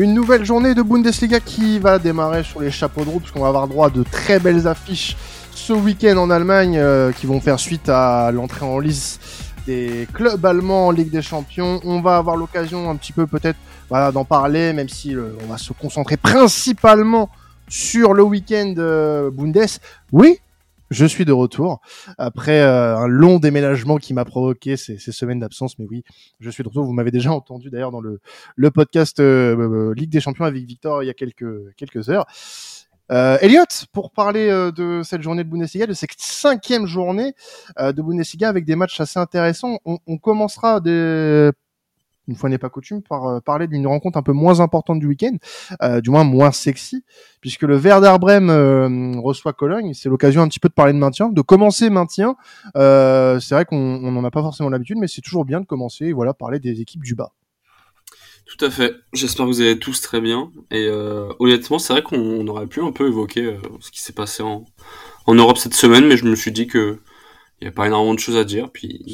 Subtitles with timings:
[0.00, 3.42] Une nouvelle journée de Bundesliga qui va démarrer sur les chapeaux de roue, parce qu'on
[3.42, 5.14] va avoir droit à de très belles affiches
[5.54, 9.20] ce week-end en Allemagne, euh, qui vont faire suite à l'entrée en lice
[9.66, 11.82] des clubs allemands en Ligue des Champions.
[11.84, 13.58] On va avoir l'occasion un petit peu peut-être
[13.90, 17.28] d'en parler, même si on va se concentrer principalement
[17.68, 19.66] sur le week-end euh, Bundes.
[20.12, 20.40] Oui,
[20.90, 21.80] je suis de retour
[22.18, 25.78] après euh, un long déménagement qui m'a provoqué ces, ces semaines d'absence.
[25.78, 26.02] Mais oui,
[26.40, 26.84] je suis de retour.
[26.84, 28.20] Vous m'avez déjà entendu d'ailleurs dans le,
[28.56, 32.26] le podcast euh, euh, Ligue des Champions avec Victor il y a quelques, quelques heures.
[33.10, 37.34] Euh, Elliot, pour parler euh, de cette journée de Bundesliga, de cette cinquième journée
[37.80, 41.50] euh, de Bundesliga avec des matchs assez intéressants, on, on commencera des
[42.30, 45.06] une fois n'est pas coutume, par euh, parler d'une rencontre un peu moins importante du
[45.06, 45.36] week-end,
[45.82, 47.04] euh, du moins moins sexy,
[47.40, 49.92] puisque le Werder euh, reçoit Cologne.
[49.94, 52.36] C'est l'occasion un petit peu de parler de maintien, de commencer maintien.
[52.76, 56.06] Euh, c'est vrai qu'on n'en a pas forcément l'habitude, mais c'est toujours bien de commencer,
[56.06, 57.32] et voilà, parler des équipes du bas.
[58.46, 58.94] Tout à fait.
[59.12, 60.50] J'espère que vous allez tous très bien.
[60.72, 60.88] Et
[61.38, 64.64] honnêtement, c'est vrai qu'on aurait pu un peu évoquer ce qui s'est passé en,
[65.26, 66.98] en Europe cette semaine, mais je me suis dit que
[67.60, 68.70] il n'y a pas énormément de choses à dire.
[68.72, 69.04] Puis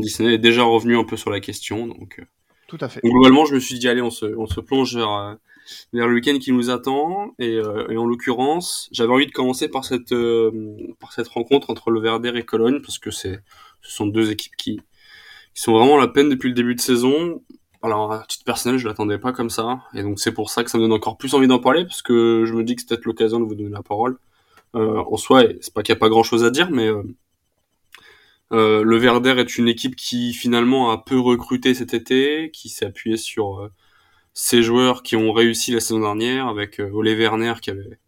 [0.00, 1.86] Disney est déjà revenu un peu sur la question.
[1.86, 2.24] Donc,
[2.70, 3.00] Tout à fait.
[3.02, 5.34] donc globalement, je me suis dit, allez, on se, on se plonge vers, euh,
[5.92, 7.34] vers le week-end qui nous attend.
[7.40, 11.70] Et, euh, et en l'occurrence, j'avais envie de commencer par cette, euh, par cette rencontre
[11.70, 13.40] entre le Werder et Cologne, parce que c'est,
[13.82, 14.76] ce sont deux équipes qui,
[15.52, 17.42] qui sont vraiment à la peine depuis le début de saison.
[17.82, 19.80] Alors, à titre personnel, je l'attendais pas comme ça.
[19.92, 22.02] Et donc, c'est pour ça que ça me donne encore plus envie d'en parler, parce
[22.02, 24.16] que je me dis que c'est peut-être l'occasion de vous donner la parole.
[24.76, 26.88] Euh, en soi, c'est pas qu'il n'y a pas grand chose à dire, mais
[28.52, 32.86] euh, le Werder est une équipe qui finalement a peu recruté cet été, qui s'est
[32.86, 33.68] appuyé sur euh,
[34.34, 37.98] ses joueurs qui ont réussi la saison dernière, avec euh, Ole Werner qui avait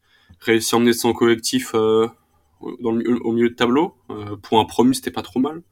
[0.41, 2.09] réussi à emmener son collectif euh,
[2.61, 3.95] au milieu de tableau.
[4.11, 5.63] Euh, pour un promu, c'était pas trop mal.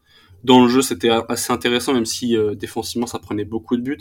[0.44, 3.98] Dans le jeu, c'était assez intéressant, même si défensivement, ça prenait beaucoup de buts.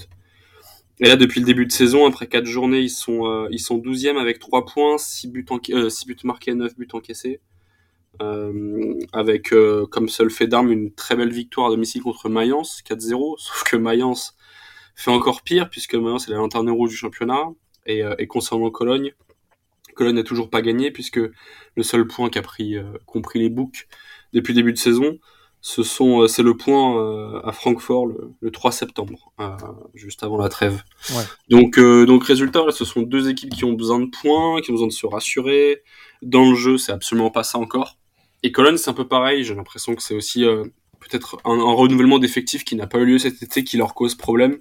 [1.00, 4.18] Et là, depuis le début de saison, après quatre journées, ils sont ils sont 12e
[4.18, 7.40] avec 3 points, 6 buts, enca- euh, 6 buts marqués, 9 buts encaissés.
[8.22, 12.82] Euh, avec euh, comme seul fait d'armes une très belle victoire à domicile contre Mayence,
[12.86, 13.36] 4-0.
[13.38, 14.36] Sauf que Mayence
[14.96, 17.46] fait encore pire, puisque Mayence est la lanterne rouge du championnat.
[17.86, 19.14] Et, euh, et concernant Cologne,
[19.96, 23.50] Cologne n'a toujours pas gagné, puisque le seul point qu'a pris, euh, qu'ont pris les
[23.50, 23.88] boucs
[24.34, 25.18] depuis le début de saison,
[25.62, 29.50] ce sont, euh, c'est le point euh, à Francfort le, le 3 septembre, euh,
[29.94, 30.84] juste avant la trêve.
[31.12, 31.24] Ouais.
[31.50, 34.72] Donc, euh, donc résultat, là, ce sont deux équipes qui ont besoin de points, qui
[34.72, 35.84] ont besoin de se rassurer.
[36.22, 37.98] Dans le jeu, c'est absolument pas ça encore.
[38.44, 39.44] Et Cologne, c'est un peu pareil.
[39.44, 40.64] J'ai l'impression que c'est aussi euh,
[41.00, 44.60] peut-être un, renouvellement d'effectifs qui n'a pas eu lieu cet été qui leur cause problème.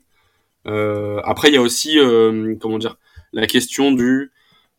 [0.66, 2.98] Euh, après, il y a aussi, euh, comment dire,
[3.32, 4.32] la question du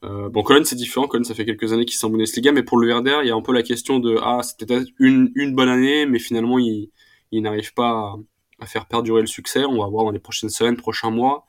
[0.04, 1.08] euh, bon, Cologne, c'est différent.
[1.08, 3.32] Cologne, ça fait quelques années qu'ils sont en Bundesliga, mais pour le Werder, il y
[3.32, 6.58] a un peu la question de ah, c'est peut-être une, une bonne année, mais finalement,
[6.60, 6.90] ils
[7.32, 8.16] il n'arrivent pas
[8.60, 9.66] à, faire perdurer le succès.
[9.66, 11.46] On va voir dans les prochaines semaines, prochains mois.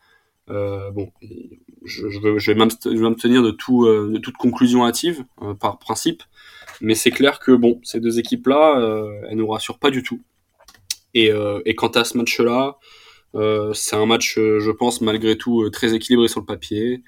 [0.49, 1.11] Euh, bon,
[1.85, 5.25] je, je, vais, m'abstenir de, tout, euh, de toute conclusion hâtive,
[5.61, 6.23] par principe,
[6.81, 10.21] mais c'est clair que bon, ces deux équipes-là, euh, elles nous rassurent pas du tout.
[11.15, 12.79] Et, euh, et quant à ce match-là,
[13.35, 17.03] euh, c'est un match, euh, je pense, malgré tout, euh, très équilibré sur le papier.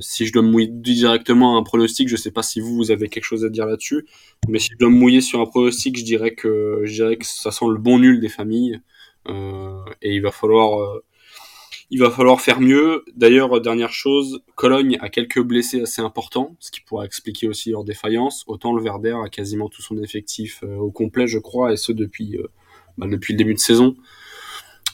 [0.00, 2.90] Si je dois me mouiller directement à un pronostic, je sais pas si vous, vous
[2.90, 4.04] avez quelque chose à dire là-dessus,
[4.48, 7.24] mais si je dois me mouiller sur un pronostic, je dirais que je dirais que
[7.24, 8.80] ça sent le bon nul des familles
[9.28, 11.00] et il va falloir
[11.92, 13.04] il va falloir faire mieux.
[13.14, 17.84] D'ailleurs, dernière chose, Cologne a quelques blessés assez importants, ce qui pourrait expliquer aussi leur
[17.84, 18.44] défaillance.
[18.46, 21.92] Autant le Werder a quasiment tout son effectif euh, au complet, je crois, et ce
[21.92, 22.48] depuis euh,
[22.96, 23.94] bah, le début de saison.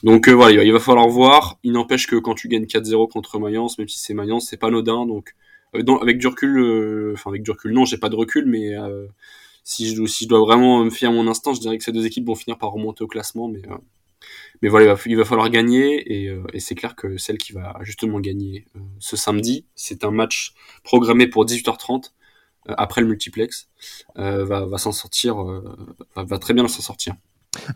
[0.02, 1.60] Donc euh, voilà, il va- falloir voir.
[1.62, 4.66] Il n'empêche que quand tu gagnes 4-0 contre Mayence, même si c'est Mayence, c'est pas
[4.66, 5.06] anodin.
[5.06, 5.36] Donc
[5.72, 8.74] avec du recul, enfin avec du recul, non, j'ai pas de recul, mais
[9.62, 12.26] si je, dois vraiment me fier à mon instinct, je dirais que ces deux équipes
[12.26, 13.48] vont finir par remonter au classement,
[14.62, 17.76] mais voilà, il va, falloir gagner et, euh, et c'est clair que celle qui va
[17.82, 22.12] justement gagner euh, ce samedi, c'est un match programmé pour 18h30
[22.68, 23.68] euh, après le multiplex,
[24.16, 25.36] va, s'en sortir,
[26.16, 27.14] va très bien s'en sortir.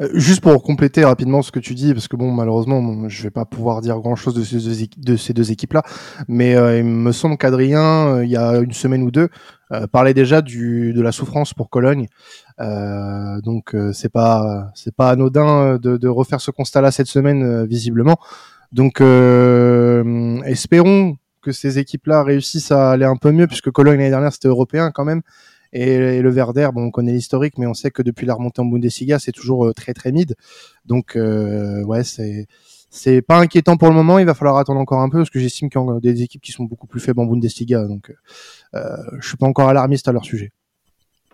[0.01, 3.31] Euh, juste pour compléter rapidement ce que tu dis, parce que bon, malheureusement, je vais
[3.31, 5.83] pas pouvoir dire grand chose de ces deux, équipes-là,
[6.29, 9.29] mais euh, il me semble qu'Adrien, euh, il y a une semaine ou deux,
[9.73, 12.07] euh, parlait déjà du, de la souffrance pour Cologne.
[13.43, 18.19] Donc c'est pas c'est pas anodin de, de refaire ce constat-là cette semaine visiblement.
[18.71, 19.01] Donc
[20.47, 24.47] espérons que ces équipes-là réussissent à aller un peu mieux, puisque Cologne l'année dernière c'était
[24.47, 25.23] européen quand même.
[25.73, 28.61] Et, et le Werder, bon, on connaît l'historique, mais on sait que depuis la remontée
[28.61, 30.35] en Bundesliga, c'est toujours euh, très très mid.
[30.85, 32.47] Donc euh, ouais, c'est
[32.91, 34.19] c'est pas inquiétant pour le moment.
[34.19, 36.43] Il va falloir attendre encore un peu parce que j'estime qu'il y a des équipes
[36.43, 37.87] qui sont beaucoup plus faibles en Bundesliga.
[37.87, 38.15] Donc
[38.75, 40.53] euh, je suis pas encore alarmiste à leur sujet.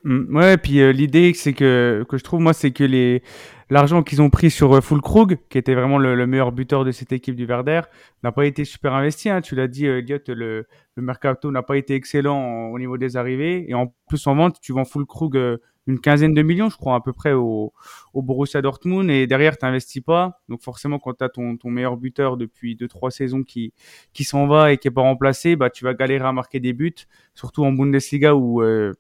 [0.04, 3.22] Mm, ouais, puis euh, l'idée c'est que que je trouve moi c'est que les
[3.70, 7.12] l'argent qu'ils ont pris sur Full Krug, qui était vraiment le, meilleur buteur de cette
[7.12, 7.82] équipe du Verder,
[8.22, 9.28] n'a pas été super investi.
[9.28, 9.42] Hein.
[9.42, 13.66] Tu l'as dit, Elliot, le, le mercato n'a pas été excellent au niveau des arrivées.
[13.68, 15.58] Et en plus, en vente, tu vends Full Krug
[15.88, 17.72] une quinzaine de millions, je crois, à peu près au,
[18.12, 19.10] au Borussia Dortmund.
[19.10, 20.40] Et derrière, tu n'investis pas.
[20.48, 23.72] Donc forcément, quand tu as ton, ton meilleur buteur depuis deux trois saisons qui,
[24.12, 26.74] qui s'en va et qui n'est pas remplacé, bah, tu vas galérer à marquer des
[26.74, 26.94] buts,
[27.34, 28.92] surtout en Bundesliga où euh,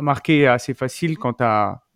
[0.00, 1.44] marquer assez facile quand tu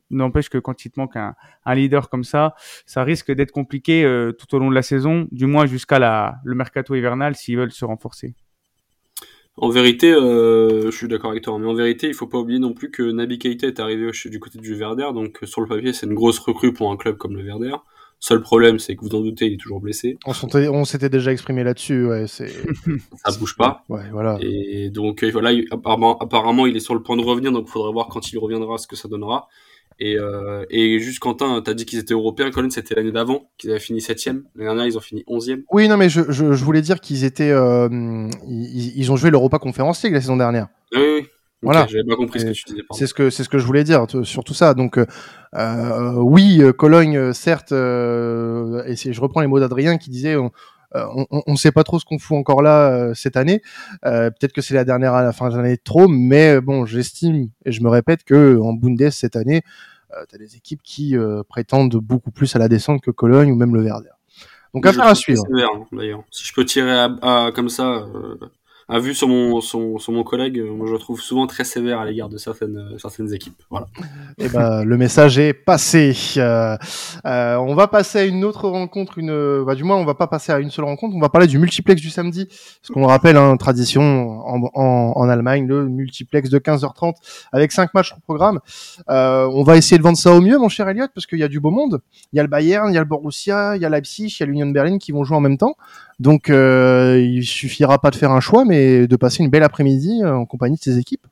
[0.08, 1.34] N'empêche que quand il te manque un,
[1.64, 2.54] un, leader comme ça,
[2.86, 6.36] ça risque d'être compliqué euh, tout au long de la saison, du moins jusqu'à la,
[6.44, 8.36] le mercato hivernal s'ils veulent se renforcer.
[9.58, 12.58] En vérité, euh, je suis d'accord avec toi, mais en vérité, il faut pas oublier
[12.58, 15.66] non plus que Nabi Keita est arrivé du côté du Verder, donc euh, sur le
[15.66, 17.74] papier, c'est une grosse recrue pour un club comme le Verder.
[18.18, 20.18] Seul problème, c'est que vous en doutez, il est toujours blessé.
[20.26, 22.26] On s'était déjà exprimé là-dessus, ouais.
[22.26, 22.48] C'est...
[23.24, 23.84] ça bouge pas.
[23.88, 24.38] Ouais, voilà.
[24.40, 27.70] Et donc euh, voilà, apparemment, apparemment, il est sur le point de revenir, donc il
[27.70, 29.48] faudra voir quand il reviendra ce que ça donnera.
[29.98, 32.50] Et, euh, et juste Quentin, t'as dit qu'ils étaient européens.
[32.50, 34.44] Colin, c'était l'année d'avant qu'ils avaient fini septième.
[34.54, 35.62] L'année dernière, ils ont fini onzième.
[35.70, 37.88] Oui, non, mais je, je, je voulais dire qu'ils étaient, euh,
[38.46, 40.68] ils, ils, ont joué l'Europa Conference League la saison dernière.
[40.92, 41.26] Oui, oui.
[41.62, 41.86] Voilà.
[41.88, 42.82] J'avais pas compris ce que tu disais.
[42.92, 44.74] C'est ce que c'est ce que je voulais dire sur tout ça.
[44.74, 50.36] Donc euh, oui, Cologne, certes, euh, et je reprends les mots d'Adrien qui disait.
[50.36, 50.50] On,
[51.28, 53.60] on sait pas trop ce qu'on fout encore là euh, cette année.
[54.06, 57.50] Euh, Peut-être que c'est la dernière à la fin de l'année trop, mais bon, j'estime
[57.66, 59.62] et je me répète que en Bundes cette année,
[60.16, 63.50] euh, tu as des équipes qui euh, prétendent beaucoup plus à la descente que Cologne
[63.50, 64.08] ou même le Verder.
[64.72, 65.42] Donc affaire à suivre.
[65.92, 68.06] D'ailleurs, si je peux tirer à, à, comme ça
[68.88, 71.64] a vu sur mon, sur, sur mon collègue, euh, moi je le trouve souvent très
[71.64, 73.60] sévère à l'égard de certaines, euh, certaines équipes.
[73.68, 73.86] Voilà.
[74.38, 76.16] Et eh ben, le message est passé.
[76.36, 76.76] Euh,
[77.26, 80.28] euh, on va passer à une autre rencontre, une, bah, du moins on va pas
[80.28, 82.46] passer à une seule rencontre, on va parler du multiplex du samedi,
[82.82, 87.14] ce qu'on le rappelle, hein, tradition en, en, en, Allemagne, le multiplex de 15h30
[87.52, 88.60] avec cinq matchs au programme.
[89.10, 91.42] Euh, on va essayer de vendre ça au mieux, mon cher Elliot, parce qu'il y
[91.42, 92.00] a du beau monde.
[92.32, 94.40] Il y a le Bayern, il y a le Borussia, il y a Leipzig, il
[94.40, 95.74] y a l'Union Berlin qui vont jouer en même temps.
[96.18, 98.75] Donc euh, il suffira pas de faire un choix, mais
[99.06, 101.26] de passer une belle après-midi euh, en compagnie de ses équipes.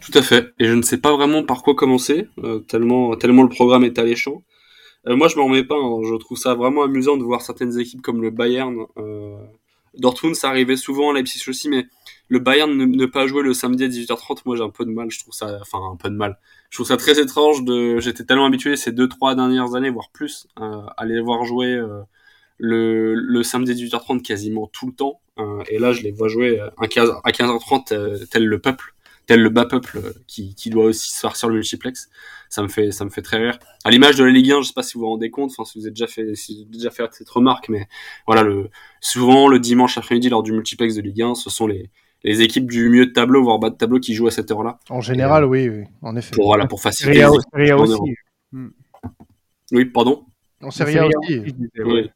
[0.00, 0.52] Tout à fait.
[0.58, 3.98] Et je ne sais pas vraiment par quoi commencer, euh, tellement, tellement le programme est
[3.98, 4.42] alléchant.
[5.06, 5.76] Euh, moi, je m'en remets pas.
[5.76, 6.00] Hein.
[6.04, 8.86] Je trouve ça vraiment amusant de voir certaines équipes comme le Bayern.
[9.96, 11.86] Dortmund, ça arrivait souvent, Leipzig aussi, mais
[12.28, 14.90] le Bayern ne, ne, pas jouer le samedi à 18h30, moi j'ai un peu de
[14.90, 15.10] mal.
[15.10, 16.38] Je trouve ça, enfin un peu de mal.
[16.70, 17.64] Je trouve ça très étrange.
[17.98, 21.80] J'étais tellement habitué ces deux trois dernières années, voire plus, à les voir jouer
[22.58, 25.20] le, le samedi 18h30 quasiment tout le temps.
[25.38, 28.94] Euh, et là, je les vois jouer à 15, à 15h30 euh, tel le peuple,
[29.26, 32.10] tel le bas peuple euh, qui, qui doit aussi se faire sur le multiplex.
[32.48, 33.58] Ça me fait, ça me fait très rire.
[33.84, 35.64] À l'image de la Ligue 1, je sais pas si vous vous rendez compte, enfin
[35.64, 37.86] si vous avez déjà fait, si vous avez déjà fait cette remarque, mais
[38.26, 38.70] voilà, le,
[39.00, 41.90] souvent le dimanche après-midi lors du multiplex de Ligue 1, ce sont les,
[42.24, 44.80] les équipes du milieu de tableau, voire bas de tableau, qui jouent à cette heure-là.
[44.88, 46.34] En général, oui, oui, en effet.
[46.34, 47.26] Pour, voilà, pour faciliter.
[47.52, 48.14] Serie aussi.
[49.70, 50.24] Oui, pardon?
[50.62, 51.54] En Serie A aussi.
[51.84, 52.10] Oui.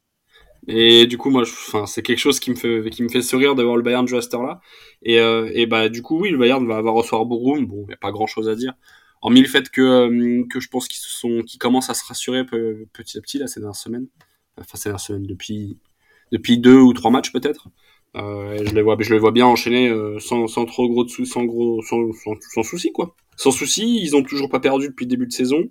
[0.67, 1.43] Et du coup, moi,
[1.87, 4.19] c'est quelque chose qui me fait, qui me fait sourire de voir le Bayern jouer
[4.19, 4.61] à heure-là.
[5.01, 7.65] Et, euh, et bah, du coup, oui, le Bayern va, avoir recevoir Borum.
[7.65, 8.73] Bon, il n'y a pas grand-chose à dire.
[9.21, 12.45] Hormis le fait que, euh, que je pense qu'ils sont, qu'ils commencent à se rassurer
[12.45, 14.07] petit à petit là ces dernières semaines.
[14.57, 15.79] Enfin, ces dernières semaines depuis,
[16.31, 17.69] depuis deux ou trois matchs peut-être.
[18.15, 21.09] Euh, je les vois, je les vois bien enchaîner euh, sans, sans trop gros de
[21.09, 23.15] sans gros, sans, sans souci quoi.
[23.35, 25.63] Sans souci, ils ont toujours pas perdu depuis le début de saison.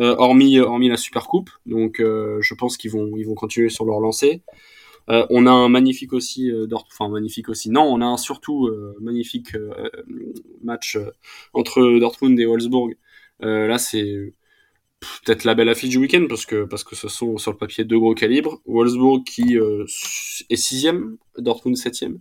[0.00, 1.50] Euh, hormis hormis la Super Coupe.
[1.66, 4.42] Donc euh, je pense qu'ils vont ils vont continuer sur leur lancée.
[5.08, 7.70] Euh, on a un magnifique aussi, enfin magnifique aussi.
[7.70, 9.56] Non, on a un surtout magnifique
[10.62, 10.98] match
[11.54, 12.94] entre Dortmund et Wolfsburg.
[13.40, 14.34] là, c'est
[15.00, 17.84] peut-être la belle affiche du week-end parce que parce que ce sont sur le papier
[17.84, 18.60] deux gros calibres.
[18.66, 22.20] Wolfsburg qui est sixième, Dortmund septième.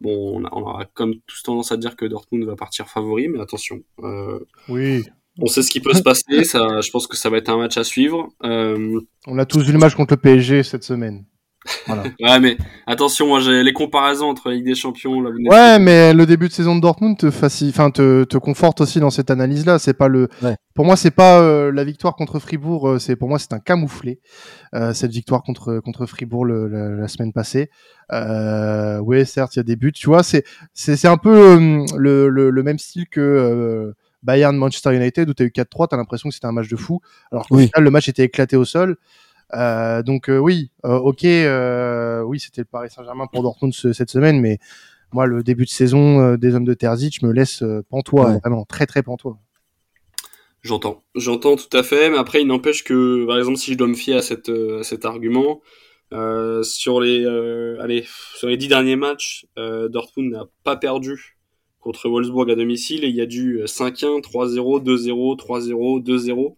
[0.00, 3.28] Bon, on a, on a, comme tous tendance à dire que Dortmund va partir favori,
[3.28, 3.82] mais attention.
[3.98, 5.04] Euh, oui,
[5.40, 6.44] on sait ce qui peut se passer.
[6.44, 8.28] Ça, je pense que ça va être un match à suivre.
[8.44, 9.00] Euh...
[9.26, 11.24] On a tous vu le match contre le PSG cette semaine.
[11.86, 12.04] Voilà.
[12.20, 12.56] ouais, mais
[12.86, 15.20] attention, moi j'ai les comparaisons entre la Ligue des Champions.
[15.20, 18.98] La ouais, mais le début de saison de Dortmund te enfin te, te conforte aussi
[18.98, 19.78] dans cette analyse-là.
[19.78, 20.56] C'est pas le, ouais.
[20.74, 22.88] pour moi c'est pas euh, la victoire contre Fribourg.
[22.88, 24.20] Euh, c'est pour moi c'est un camouflé
[24.74, 27.68] euh, cette victoire contre contre Fribourg le, la, la, semaine passée.
[28.12, 29.92] Euh, oui, certes il y a des buts.
[29.92, 34.56] Tu vois, c'est c'est c'est un peu euh, le, le, le même style que Bayern
[34.56, 36.76] Manchester United où tu as eu 4-3, tu as l'impression que c'était un match de
[36.76, 37.00] fou.
[37.32, 37.66] Alors qu'au oui.
[37.66, 38.96] final, le match était éclaté au sol.
[39.54, 43.92] Euh, donc euh, oui, euh, ok, euh, oui, c'était le Paris Saint-Germain pour Dortmund ce,
[43.92, 44.58] cette semaine, mais
[45.12, 48.38] moi, le début de saison euh, des hommes de Terzic me laisse pantois, ouais.
[48.38, 49.38] vraiment très très pantois.
[50.62, 53.88] J'entends, j'entends tout à fait, mais après, il n'empêche que, par exemple, si je dois
[53.88, 55.62] me fier à, cette, à cet argument,
[56.12, 57.24] sur les,
[57.80, 58.04] allez,
[58.36, 61.39] sur les dix derniers matchs, Dortmund n'a pas perdu
[61.80, 66.56] contre Wolfsburg à domicile et il y a du 5-1, 3-0, 2-0, 3-0, 2-0.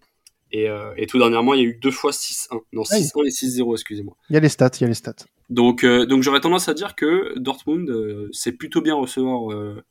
[0.54, 2.60] Et, euh, et, tout dernièrement, il y a eu deux fois 6-1.
[2.72, 4.14] Non, 6-1 et 6-0, excusez-moi.
[4.28, 5.14] Il y a les stats, il y a les stats.
[5.48, 9.82] Donc, euh, donc j'aurais tendance à dire que Dortmund euh, sait plutôt bien recevoir euh,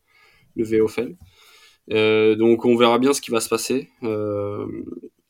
[0.56, 1.16] le VOFL.
[1.92, 3.90] Euh, donc on verra bien ce qui va se passer.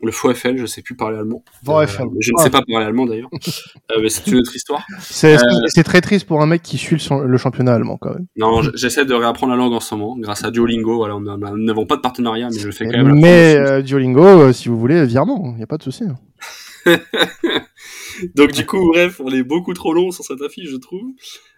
[0.01, 1.43] Euh, le FOFL, je sais plus parler allemand.
[1.63, 2.07] VOFL.
[2.19, 3.29] je ne sais pas parler allemand d'ailleurs.
[4.01, 4.85] mais c'est une autre histoire.
[4.99, 8.25] C'est très triste pour un mec qui suit le, le championnat allemand quand même.
[8.37, 10.97] Non, j'essaie de réapprendre la langue en ce moment grâce à Duolingo.
[10.97, 13.19] Voilà, on n'avons pas de partenariat, mais je le fais quand même.
[13.19, 16.03] Mais Duolingo, si vous voulez, virement, il n'y a pas de souci.
[18.35, 21.11] Donc du coup, bref, on est beaucoup trop long sur cette affiche, je trouve.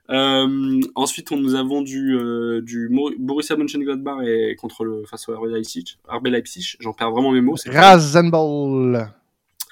[0.09, 2.89] Euh, ensuite, on nous avons du, euh, du
[3.19, 5.97] Borussia Mönchengladbach et contre le face au RB Leipzig.
[6.07, 7.55] RB Leipzig, j'en perds vraiment mes mots.
[7.65, 9.13] Rasenball.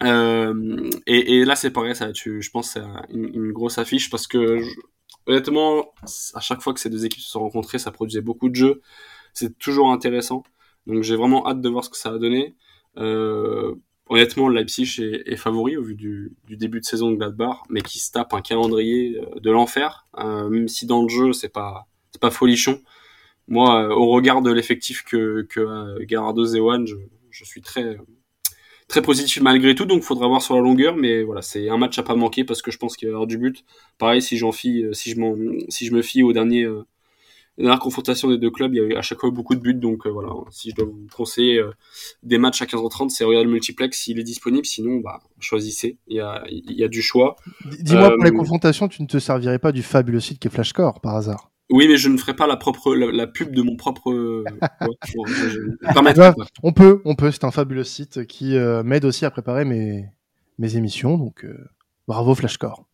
[0.03, 4.10] Euh, et, et, là, c'est pareil, ça, tu, je pense, c'est une, une, grosse affiche
[4.10, 4.70] parce que je,
[5.27, 5.93] honnêtement,
[6.34, 8.81] à chaque fois que ces deux équipes se sont rencontrées, ça produisait beaucoup de jeux.
[9.34, 10.43] C'est toujours intéressant.
[10.88, 12.55] Donc, j'ai vraiment hâte de voir ce que ça va donner.
[12.98, 13.75] Euh,
[14.12, 17.82] honnêtement, Leipzig est, est, favori au vu du, du, début de saison de Gladbach, mais
[17.82, 21.50] qui se tape un calendrier euh, de l'enfer, euh, même si dans le jeu c'est
[21.50, 22.82] pas c'est pas folichon.
[23.48, 26.96] Moi, euh, au regard de l'effectif que que euh, Gerardo Zewan, je,
[27.32, 27.98] je, suis très
[28.89, 31.98] très positif malgré tout, donc faudra voir sur la longueur, mais voilà, c'est un match
[31.98, 33.63] à pas manquer parce que je pense qu'il va y avoir du but.
[33.98, 35.36] Pareil, si j'en fie, si je m'en,
[35.70, 36.68] si je me fie au dernier
[37.58, 39.60] la dernière confrontation des deux clubs, il y a eu à chaque fois beaucoup de
[39.60, 39.74] buts.
[39.74, 41.72] Donc euh, voilà, si je dois vous conseiller euh,
[42.24, 44.65] des matchs à 15h30, c'est Royal Multiplex s'il est disponible.
[44.65, 45.98] Sinon, bah, choisissez.
[46.08, 47.36] Il y a, il y a du choix.
[47.81, 51.01] Dis-moi, pour les confrontations, tu ne te servirais pas du fabuleux site qui est Flashcore
[51.01, 51.51] par hasard?
[51.72, 54.12] Oui, mais je ne ferai pas la propre la, la pub de mon propre.
[54.81, 57.31] ouais, on peut, on peut.
[57.31, 60.05] C'est un fabuleux site qui euh, m'aide aussi à préparer mes
[60.60, 61.17] mes émissions.
[61.17, 61.70] Donc euh,
[62.08, 62.86] bravo Flashcore.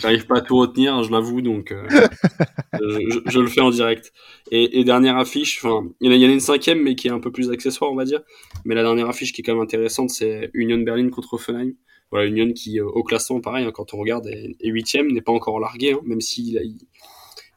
[0.00, 1.86] J'arrive pas à tout retenir, je l'avoue, donc euh,
[2.72, 4.12] je, je, le fais en direct.
[4.50, 7.20] Et, et dernière affiche, enfin, il y, en a une cinquième, mais qui est un
[7.20, 8.20] peu plus accessoire, on va dire.
[8.64, 11.72] Mais la dernière affiche qui est quand même intéressante, c'est Union Berlin contre Offenheim.
[12.10, 15.32] Voilà, Union qui, euh, au classement, pareil, hein, quand on regarde, est huitième, n'est pas
[15.32, 16.78] encore largué, hein, même si il, il,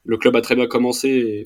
[0.04, 1.10] le club a très bien commencé.
[1.10, 1.44] Et,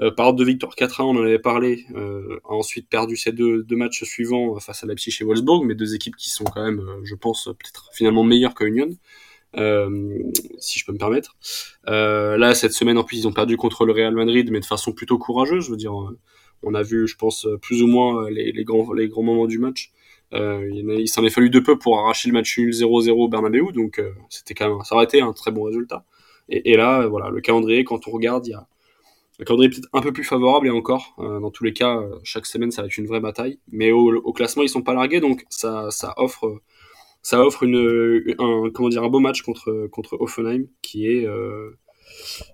[0.00, 3.32] euh, par ordre de victoire 4-1, on en avait parlé, euh, a ensuite perdu ces
[3.32, 6.64] deux, deux matchs suivants face à Leipzig et Wolfsburg, mais deux équipes qui sont quand
[6.64, 8.88] même, je pense, peut-être finalement meilleures que Union.
[9.56, 10.18] Euh,
[10.58, 11.36] si je peux me permettre.
[11.88, 14.64] Euh, là, cette semaine, en plus, ils ont perdu contre le Real Madrid, mais de
[14.64, 15.66] façon plutôt courageuse.
[15.66, 15.94] Je veux dire,
[16.62, 19.92] on a vu, je pense, plus ou moins les, grands, les grands moments du match.
[20.34, 23.70] Euh, il, s'en est fallu de peu pour arracher le match nul 0-0 au Bernabeu,
[23.72, 26.04] donc euh, c'était quand même, ça aurait été un très bon résultat.
[26.48, 28.66] Et, là, voilà, le calendrier, quand on regarde, il y a
[29.38, 32.46] le calendrier peut-être un peu plus favorable et encore, euh, dans tous les cas, chaque
[32.46, 33.58] semaine, ça va être une vraie bataille.
[33.72, 36.60] Mais au, au classement, ils sont pas largués, donc ça, ça offre
[37.24, 41.70] ça offre une, un, comment dire, un beau match contre, contre Offenheim, qui est, euh,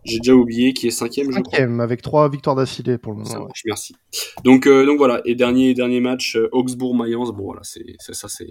[0.05, 1.85] j'ai déjà oublié, qui est cinquième, cinquième je crois.
[1.85, 3.31] avec trois victoires d'affilée pour le moment.
[3.31, 3.97] Ça marche, merci.
[4.45, 8.49] Donc, euh, donc voilà, et dernier, dernier match, euh, Augsbourg-Mayence, bon voilà, c'est, ça, c'est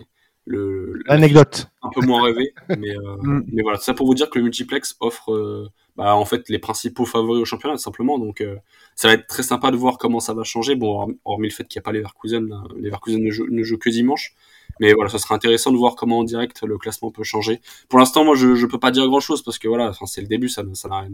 [0.50, 1.00] le.
[1.06, 1.70] L'anecdote.
[1.82, 3.46] Un peu moins rêvé, mais, euh, mm.
[3.54, 6.60] mais voilà, ça pour vous dire que le multiplex offre, euh, bah, en fait, les
[6.60, 8.56] principaux favoris au championnat, simplement, donc, euh,
[8.96, 11.68] ça va être très sympa de voir comment ça va changer, bon, hormis le fait
[11.68, 14.34] qu'il n'y a pas les Leverkusen, les Leverkusen ne jouent, ne jouent que dimanche.
[14.80, 17.60] Mais voilà, ça sera intéressant de voir comment en direct le classement peut changer.
[17.90, 20.22] Pour l'instant, moi, je, je peux pas dire grand chose parce que voilà, enfin, c'est
[20.22, 21.06] le début, ça, ça n'a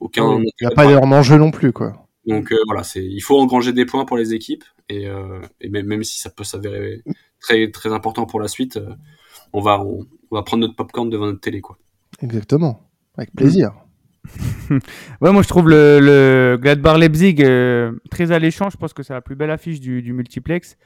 [0.00, 0.38] aucun.
[0.38, 1.94] Il n'y a pas d'énorme enjeu non plus, quoi.
[2.26, 5.68] Donc euh, voilà, c'est, il faut engranger des points pour les équipes et, euh, et
[5.68, 7.02] même, même si ça peut s'avérer
[7.42, 8.94] très très important pour la suite, euh,
[9.52, 11.76] on va on, on, va prendre notre popcorn devant notre télé, quoi.
[12.22, 12.80] Exactement,
[13.16, 13.72] avec plaisir.
[15.20, 18.70] ouais, moi je trouve le, le Gladbach Leipzig euh, très alléchant.
[18.70, 20.76] Je pense que c'est la plus belle affiche du, du multiplex.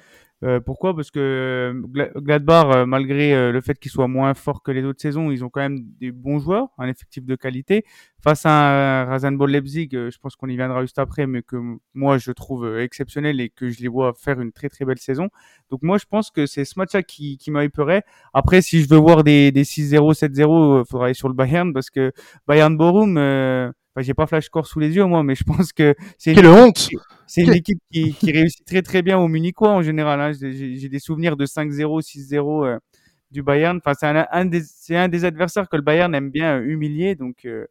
[0.45, 0.95] Euh, pourquoi?
[0.95, 1.83] Parce que
[2.17, 5.43] Gladbach, euh, malgré euh, le fait qu'il soit moins fort que les autres saisons, ils
[5.45, 7.85] ont quand même des bons joueurs, un effectif de qualité.
[8.23, 11.57] Face à Rasenball Leipzig, je pense qu'on y viendra juste après, mais que
[11.95, 15.29] moi je trouve exceptionnel et que je les vois faire une très très belle saison.
[15.71, 18.03] Donc moi je pense que c'est ce match-là qui, qui m'hyperait.
[18.35, 21.73] Après, si je veux voir des, des 6-0, 7-0, il faudra aller sur le Bayern
[21.73, 22.13] parce que
[22.47, 23.17] Bayern Borum...
[23.17, 26.47] Euh, Enfin, j'ai pas Flashcore sous les yeux moi, mais je pense que c'est une,
[26.47, 26.91] honte.
[27.27, 30.21] C'est une équipe qui, qui, réussit très très bien au Munichois en général.
[30.21, 30.33] Hein.
[30.33, 32.79] J'ai des souvenirs de 5-0, 6-0 euh,
[33.31, 33.79] du Bayern.
[33.79, 34.51] Enfin, c'est un, un,
[34.91, 37.67] un des adversaires que le Bayern aime bien humilier, donc euh,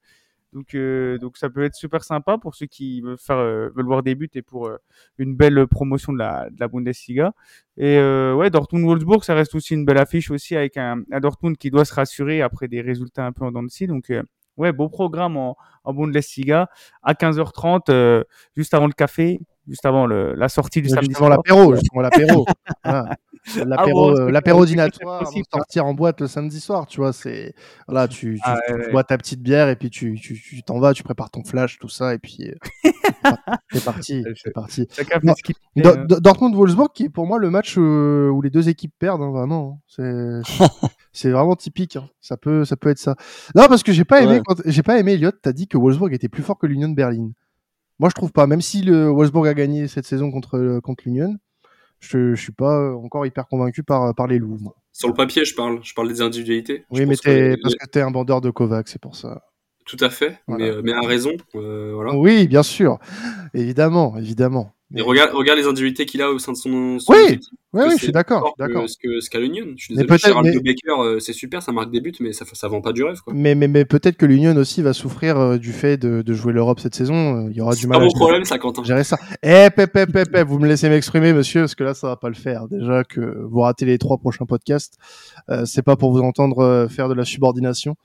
[0.53, 4.03] donc euh, donc ça peut être super sympa pour ceux qui veulent faire veulent voir
[4.03, 4.69] des buts et pour
[5.17, 7.33] une belle promotion de la de la Bundesliga.
[7.77, 11.57] Et ouais, Dortmund Wolfsburg, ça reste aussi une belle affiche aussi avec un, un Dortmund
[11.57, 13.87] qui doit se rassurer après des résultats un peu en dents de scie.
[13.87, 14.11] Donc
[14.57, 16.69] Ouais, beau programme en, en Bundesliga
[17.03, 18.23] à 15h30, euh,
[18.55, 21.87] juste avant le café, juste avant le, la sortie du juste samedi avant l'apéro, juste
[21.91, 22.45] avant l'apéro.
[22.83, 23.15] voilà.
[23.57, 27.13] L'apéro, ah bon, l'apéro dînatoire, avant de sortir en boîte le samedi soir, tu vois,
[27.13, 27.53] c'est
[27.87, 28.91] voilà, tu, tu, ah, ouais, tu ouais.
[28.91, 31.87] bois ta petite bière et puis tu tu t'en vas, tu prépares ton flash, tout
[31.87, 32.51] ça, et puis
[33.71, 34.87] c'est parti, c'est parti.
[34.91, 36.05] Chacun Non, fait ce qu'il fait, Do- hein.
[36.07, 39.31] Do- Dortmund-Wolfsburg, qui est pour moi le match euh, où les deux équipes perdent, hein,
[39.31, 39.79] vraiment.
[39.79, 39.81] hein.
[39.87, 40.41] C'est
[41.13, 41.95] c'est vraiment typique.
[41.95, 42.09] hein.
[42.21, 43.15] Ça peut, ça peut être ça.
[43.55, 44.41] Non, parce que j'ai pas aimé, Ouais.
[44.45, 44.61] quand...
[44.65, 45.31] j'ai pas aimé Elliot.
[45.41, 47.31] T'as dit que Wolfsburg était plus fort que l'Union de Berlin.
[47.99, 48.45] Moi, je trouve pas.
[48.47, 51.35] Même si le Wolfsburg a gagné cette saison contre euh, contre l'Union,
[51.99, 54.57] je, je suis pas encore hyper convaincu par par les loups.
[54.59, 54.75] moi.
[54.91, 55.79] Sur le papier, je parle.
[55.83, 56.85] Je parle des individualités.
[56.91, 59.01] Je Oui, mais pense que t'es les- parce que t'es un bandeur de Kovac, c'est
[59.01, 59.43] pour ça.
[59.85, 60.65] Tout à fait, Voilà.
[60.65, 61.31] mais, euh, mais à raison.
[61.55, 62.15] euh, voilà.
[62.15, 62.97] Oui, bien sûr,
[63.53, 64.71] évidemment, évidemment.
[64.95, 66.99] Et regarde, regarde les individualités qu'il a au sein de son.
[66.99, 67.39] son Oui,
[67.73, 68.87] Oui, oui, je suis d'accord, d'accord.
[68.87, 69.65] Ce que- ce qu'a l'Union.
[69.75, 72.13] Je suis Mais désolé, peut-être- Gérald mais- Baker, euh, c'est super, ça marque des buts,
[72.21, 73.19] mais ça, ça vend pas du rêve.
[73.21, 73.33] Quoi.
[73.35, 76.79] Mais, mais, mais peut-être que l'Union aussi va souffrir du fait de, de jouer l'Europe
[76.79, 77.49] cette saison.
[77.49, 78.83] Il y aura du mal pas à mon gérer- problème, ça, Quentin.
[78.83, 79.17] gérer ça.
[79.43, 82.15] Eh, pep, pep, pep, pep, vous me laissez m'exprimer, monsieur, parce que là, ça va
[82.15, 82.67] pas le faire.
[82.69, 84.97] Déjà que vous ratez les trois prochains podcasts,
[85.49, 87.95] euh, c'est pas pour vous entendre faire de la subordination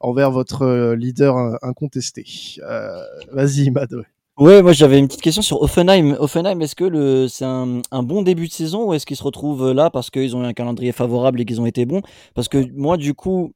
[0.00, 2.24] envers votre euh, leader euh, incontesté.
[2.62, 3.00] Euh,
[3.32, 3.92] Vas-y, Mad.
[4.38, 4.62] ouais.
[4.62, 6.16] Moi j'avais une petite question sur Offenheim.
[6.18, 9.90] Offenheim, est-ce que c'est un, bon début de saison ou est-ce qu'ils se retrouvent là
[9.90, 12.02] parce qu'ils ont eu un calendrier favorable et qu'ils ont été bons?
[12.34, 13.52] Parce que moi, du coup,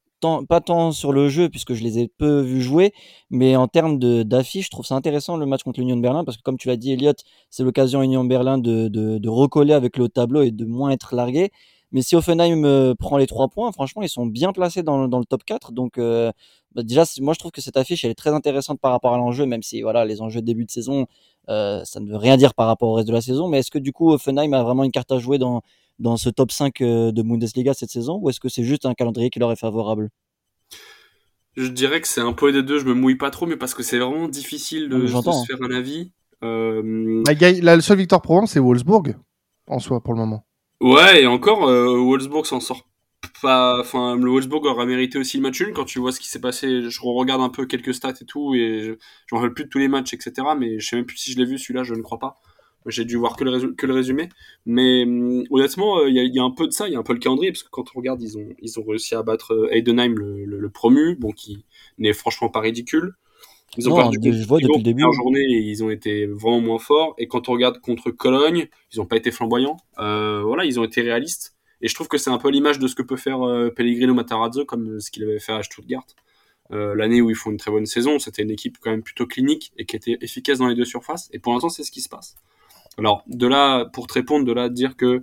[0.49, 2.93] pas tant sur le jeu puisque je les ai peu vus jouer,
[3.31, 6.25] mais en termes de- d'affiche, je trouve ça intéressant le match contre l'Union de Berlin
[6.25, 7.13] parce que comme tu l'as dit, Elliot,
[7.51, 11.15] c'est l'occasion Union Berlin de, de, de recoller avec le tableau et de moins être
[11.15, 11.51] largué.
[11.93, 15.09] Mais si Offenheim euh, prend les trois points, franchement, ils sont bien placés dans, le-
[15.09, 15.73] dans le top 4.
[15.73, 16.31] Donc, euh,
[16.75, 19.15] bah, déjà, c'est- moi, je trouve que cette affiche, elle est très intéressante par rapport
[19.15, 21.07] à l'enjeu, même si voilà, les enjeux de début de saison,
[21.49, 23.49] euh, ça ne veut rien dire par rapport au reste de la saison.
[23.49, 25.63] Mais est-ce que du coup, Offenheim a vraiment une carte à jouer dans,
[25.99, 28.95] dans ce top 5 euh, de Bundesliga cette saison ou est-ce que c'est juste un
[28.95, 30.11] calendrier qui leur est favorable?
[31.57, 33.75] Je dirais que c'est un peu des deux, je me mouille pas trop, mais parce
[33.75, 36.13] que c'est vraiment difficile de, se faire un avis.
[36.43, 39.17] Euh, La, seule victoire Provence, c'est Wolfsburg,
[39.67, 40.47] en soi, pour le moment.
[40.81, 42.87] Ouais, et encore, euh, Wolfsburg s'en sort
[43.43, 43.79] pas.
[43.81, 46.41] Enfin, le Wolfsburg aurait mérité aussi le match nul quand tu vois ce qui s'est
[46.41, 46.89] passé.
[46.91, 48.93] Je regarde un peu quelques stats et tout, et je
[49.27, 50.57] je me rappelle plus de tous les matchs, etc.
[50.57, 52.37] Mais je sais même plus si je l'ai vu celui-là, je ne crois pas.
[52.87, 54.29] J'ai dû voir que le, que le résumé.
[54.67, 56.99] Mais hum, honnêtement, euh, il y, y a un peu de ça, il y a
[56.99, 59.23] un peu le calendrier, parce que quand on regarde, ils ont, ils ont réussi à
[59.23, 61.65] battre euh, Heidenheim, le, le, le promu, bon, qui
[61.99, 63.15] n'est franchement pas ridicule.
[63.77, 65.03] Ils ont Non, perdu je vois depuis le début.
[65.03, 67.15] première journée ils ont été vraiment moins forts.
[67.19, 69.77] Et quand on regarde contre Cologne, ils n'ont pas été flamboyants.
[69.99, 71.57] Euh, voilà, ils ont été réalistes.
[71.81, 74.13] Et je trouve que c'est un peu l'image de ce que peut faire euh, Pellegrino
[74.13, 76.05] Matarazzo, comme ce qu'il avait fait à Stuttgart.
[76.73, 79.27] Euh, L'année où ils font une très bonne saison, c'était une équipe quand même plutôt
[79.27, 81.29] clinique et qui était efficace dans les deux surfaces.
[81.33, 82.35] Et pour l'instant, c'est ce qui se passe.
[82.99, 85.23] Alors, de là, pour te répondre, de là dire que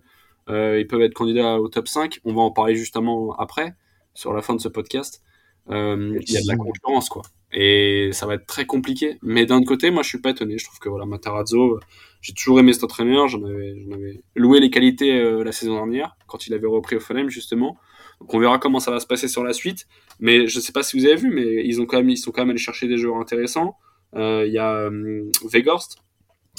[0.50, 3.76] ils peuvent être candidats au top 5, on va en parler justement après,
[4.14, 5.22] sur la fin de ce podcast.
[5.70, 7.24] Il y a de la concurrence, quoi.
[7.54, 9.18] Et ça va être très compliqué.
[9.22, 10.58] Mais d'un côté, moi, je suis pas étonné.
[10.58, 11.80] Je trouve que voilà, Matarazzo,
[12.22, 13.28] j'ai toujours aimé cet entraîneur.
[13.28, 13.76] J'en avais,
[14.36, 17.78] loué les qualités euh, la saison dernière, quand il avait repris au Fulham, justement.
[18.20, 19.88] Donc on verra comment ça va se passer sur la suite.
[20.20, 22.32] Mais je sais pas si vous avez vu, mais ils ont quand même, ils sont
[22.32, 23.76] quand même allés chercher des joueurs intéressants.
[24.16, 25.32] Euh, Il y a euh,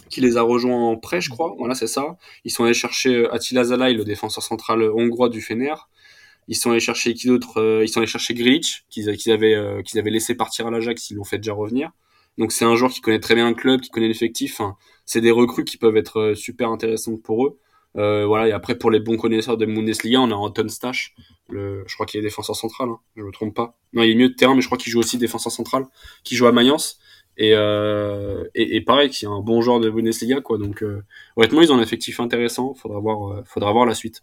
[0.09, 1.55] qui les a rejoints en prêt, je crois.
[1.59, 2.16] Voilà, c'est ça.
[2.44, 5.74] Ils sont allés chercher euh, Attila Zalai, le défenseur central hongrois du Fener.
[6.49, 9.55] Ils sont allés chercher qui d'autre Euh, Ils sont allés chercher Grilic, qu'ils qu'ils avaient,
[9.55, 11.91] euh, qu'ils avaient laissé partir à l'Ajax, ils l'ont fait déjà revenir.
[12.39, 14.55] Donc c'est un joueur qui connaît très bien le club, qui connaît l'effectif.
[14.61, 17.59] Enfin, c'est des recrues qui peuvent être euh, super intéressantes pour eux.
[17.95, 21.15] Voilà, et après pour les bons connaisseurs de Bundesliga, on a Anton Stach,
[21.49, 23.77] le, je crois qu'il est défenseur central, hein, je me trompe pas.
[23.93, 25.85] Non, il est mieux de terrain, mais je crois qu'il joue aussi défenseur central,
[26.23, 27.01] qui joue à Mayence.
[27.40, 30.59] Et, euh, et, et pareil, qui est un bon joueur de Bundesliga, quoi.
[30.59, 31.05] Donc euh,
[31.37, 32.74] honnêtement, ils ont un effectif intéressant.
[32.74, 34.22] Faudra voir, euh, faudra voir la suite.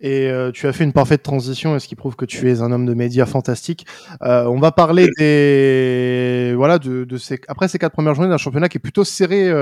[0.00, 2.84] Et tu as fait une parfaite transition, ce qui prouve que tu es un homme
[2.84, 3.86] de médias fantastique.
[4.20, 8.78] On va parler des voilà de, ces après ces quatre premières journées d'un championnat qui
[8.78, 9.52] est plutôt serré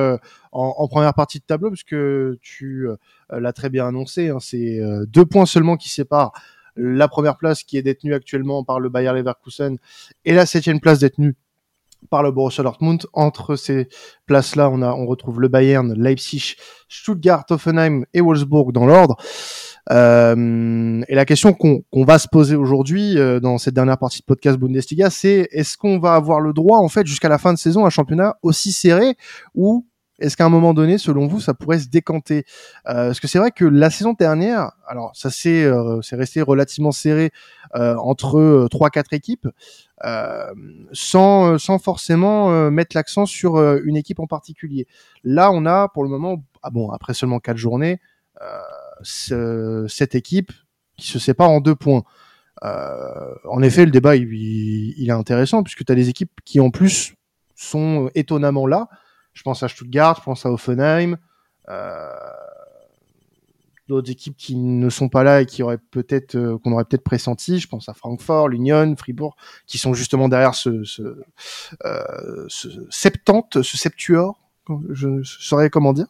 [0.53, 1.95] en, première partie de tableau, puisque
[2.41, 2.89] tu
[3.29, 4.31] l'as très bien annoncé.
[4.31, 6.33] Hein, c'est deux points seulement qui séparent
[6.77, 9.77] la première place qui est détenue actuellement par le Bayer Leverkusen
[10.25, 11.37] et la septième place détenue
[12.11, 13.07] par le Borussia Dortmund.
[13.13, 13.89] Entre ces
[14.27, 16.57] places-là, on a on retrouve le Bayern, Leipzig,
[16.89, 19.17] Stuttgart, Hoffenheim et Wolfsburg dans l'ordre.
[19.93, 24.21] Euh, et la question qu'on qu'on va se poser aujourd'hui euh, dans cette dernière partie
[24.21, 27.53] de podcast Bundesliga, c'est est-ce qu'on va avoir le droit en fait jusqu'à la fin
[27.53, 29.17] de saison un championnat aussi serré
[29.55, 29.87] ou
[30.21, 32.45] est-ce qu'à un moment donné, selon vous, ça pourrait se décanter?
[32.89, 36.93] Euh, Parce que c'est vrai que la saison dernière, alors ça s'est euh, resté relativement
[36.93, 37.33] serré
[37.75, 39.49] euh, entre euh, trois quatre équipes,
[40.05, 40.53] euh,
[40.93, 44.87] sans sans forcément mettre l'accent sur une équipe en particulier.
[45.25, 48.01] Là, on a pour le moment, ah bon, après seulement quatre journées.
[49.03, 50.53] Ce- cette équipe
[50.97, 52.03] qui se sépare en deux points.
[52.63, 57.15] En effet, le débat il est intéressant puisque tu as des équipes qui en plus
[57.57, 58.89] sont étonnamment là.
[59.35, 61.19] Je pense à Stuttgart, je pense à Offenheim,
[61.69, 62.09] euh,
[63.89, 67.05] d'autres équipes qui ne sont pas là et qui auraient peut-être euh, qu'on aurait peut-être
[67.05, 67.59] pressenti.
[67.59, 71.03] Je pense à Francfort, l'Union, Fribourg, qui sont justement derrière ce, ce,
[71.85, 74.39] euh, ce septante, ce septuor
[74.91, 76.07] je, je saurais comment dire.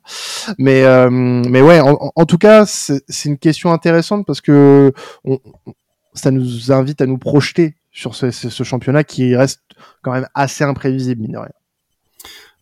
[0.58, 4.92] Mais euh, mais ouais, en, tout cas, c'est une question intéressante parce que
[5.24, 5.40] on,
[6.14, 9.62] ça nous invite à nous projeter sur ce, ce, championnat qui reste
[10.02, 11.50] quand même assez imprévisible, mine de rien.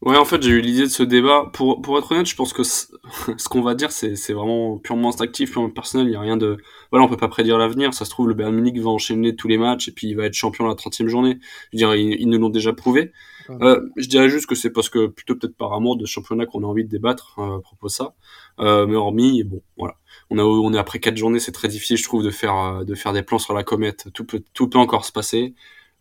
[0.02, 1.48] Ouais, en fait, j'ai eu l'idée de ce débat.
[1.52, 5.10] Pour, pour être honnête, je pense que ce qu'on va dire, c'est, c'est vraiment purement
[5.10, 6.08] instinctif, purement personnel.
[6.08, 6.56] Il n'y a rien de.
[6.90, 7.94] Voilà, on peut pas prédire l'avenir.
[7.94, 10.24] Ça se trouve, le Bayern Munich va enchaîner tous les matchs et puis il va
[10.26, 11.38] être champion la 30e journée.
[11.72, 13.12] Je veux dire, ils, nous l'ont déjà prouvé.
[13.50, 16.46] Euh, je dirais juste que c'est parce que, plutôt peut-être par amour de ce championnat
[16.46, 18.14] qu'on a envie de débattre euh, à propos de ça.
[18.58, 19.94] Euh, mais hormis, bon, voilà.
[20.30, 22.84] On, a, on est après quatre journées, c'est très difficile, je trouve, de faire, euh,
[22.84, 24.08] de faire des plans sur la comète.
[24.12, 25.54] Tout peut, tout peut encore se passer.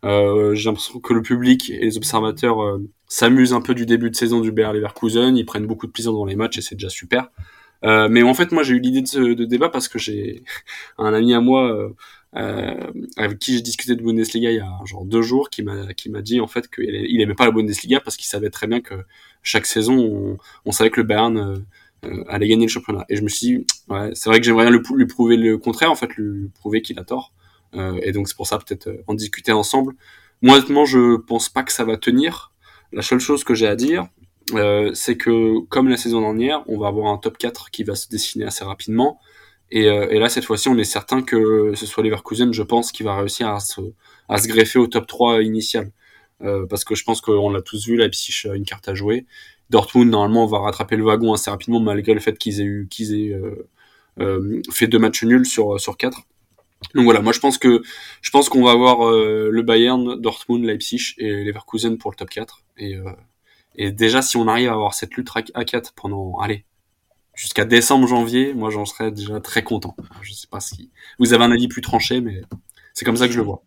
[0.04, 4.10] Euh, j'ai l'impression que le public et les observateurs euh, s'amusent un peu du début
[4.10, 6.74] de saison du Bayer Leverkusen, ils prennent beaucoup de plaisir dans les matchs et c'est
[6.74, 7.28] déjà super.
[7.84, 10.44] Euh, mais en fait, moi, j'ai eu l'idée de ce débat parce que j'ai
[10.98, 11.92] un ami à moi
[12.36, 15.92] euh, avec qui j'ai discuté de Bundesliga il y a genre deux jours, qui m'a
[15.94, 18.66] qui m'a dit en fait qu'il il aimait pas la Bundesliga parce qu'il savait très
[18.66, 18.94] bien que
[19.42, 21.64] chaque saison, on, on savait que le Bayern
[22.28, 23.04] allait gagner le championnat.
[23.08, 25.90] Et je me suis dit, ouais, c'est vrai que j'aimerais bien lui prouver le contraire,
[25.90, 27.32] en fait, lui prouver qu'il a tort.
[27.74, 29.94] Euh, et donc c'est pour ça peut-être euh, en discuter ensemble.
[30.42, 32.52] Moi honnêtement je pense pas que ça va tenir.
[32.92, 34.06] La seule chose que j'ai à dire,
[34.54, 37.94] euh, c'est que comme la saison dernière, on va avoir un top 4 qui va
[37.94, 39.18] se dessiner assez rapidement.
[39.70, 43.02] Et, et là, cette fois-ci, on est certain que ce soit Leverkusen, je pense, qui
[43.02, 43.80] va réussir à se,
[44.28, 45.90] à se greffer au top 3 initial.
[46.42, 49.26] Euh, parce que je pense qu'on l'a tous vu, Leipzig a une carte à jouer.
[49.70, 53.14] Dortmund, normalement, va rattraper le wagon assez rapidement, malgré le fait qu'ils aient, eu, qu'ils
[53.14, 53.40] aient
[54.20, 56.22] euh, fait deux matchs nuls sur, sur quatre.
[56.94, 57.82] Donc voilà, moi je pense que
[58.20, 62.30] je pense qu'on va avoir euh, le Bayern, Dortmund, Leipzig et Leverkusen pour le top
[62.30, 63.10] 4 et euh,
[63.74, 66.64] et déjà si on arrive à avoir cette lutte à 4 pendant allez
[67.34, 69.96] jusqu'à décembre janvier, moi j'en serais déjà très content.
[70.20, 72.42] Je sais pas si vous avez un avis plus tranché mais
[72.94, 73.62] c'est comme ça que je le vois.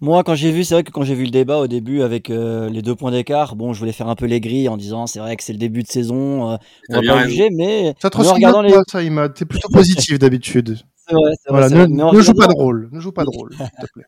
[0.00, 2.30] Moi, quand j'ai vu, c'est vrai que quand j'ai vu le débat au début avec
[2.30, 5.08] euh, les deux points d'écart, bon, je voulais faire un peu les grilles en disant
[5.08, 6.56] c'est vrai que c'est le début de saison,
[6.88, 8.70] on va pas juger, mais ça te regardant les...
[8.70, 10.78] ça, T'es plutôt positif d'habitude.
[11.12, 12.88] Ne, joue pas de rôle.
[12.92, 14.04] Ne joue pas de rôle, s'il te plaît.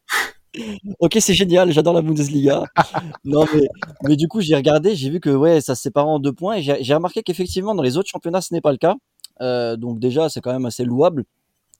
[0.98, 2.64] ok, c'est génial, j'adore la Bundesliga.
[3.24, 3.68] non, mais,
[4.04, 6.56] mais du coup, j'ai regardé, j'ai vu que ouais, ça se sépare en deux points
[6.56, 8.96] et j'ai remarqué qu'effectivement, dans les autres championnats, ce n'est pas le cas.
[9.40, 11.24] Euh, donc, déjà, c'est quand même assez louable.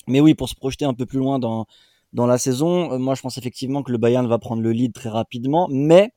[0.07, 1.67] Mais oui, pour se projeter un peu plus loin dans,
[2.13, 4.93] dans la saison, euh, moi, je pense effectivement que le Bayern va prendre le lead
[4.93, 5.69] très rapidement.
[5.71, 6.13] Mais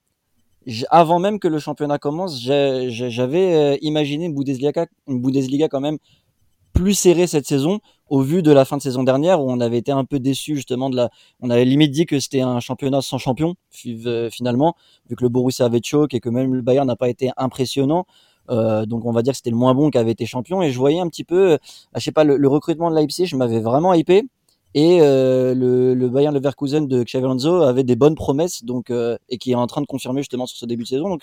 [0.90, 5.98] avant même que le championnat commence, j'avais euh, imaginé une Bundesliga, une Bundesliga quand même
[6.74, 9.78] plus serrée cette saison au vu de la fin de saison dernière où on avait
[9.78, 11.10] été un peu déçu justement de la,
[11.40, 13.56] on avait limite dit que c'était un championnat sans champion
[13.86, 14.76] euh, finalement,
[15.10, 18.06] vu que le Borussia avait choqué et que même le Bayern n'a pas été impressionnant.
[18.50, 20.72] Euh, donc on va dire que c'était le moins bon qui avait été champion et
[20.72, 21.58] je voyais un petit peu, euh,
[21.96, 24.24] je sais pas, le, recrutement de Leipzig, je m'avais vraiment hypé
[24.76, 29.56] et le, le Bayern Leverkusen de Xavi avait des bonnes promesses donc et qui est
[29.56, 31.10] en train de confirmer justement sur ce début de saison.
[31.10, 31.22] Donc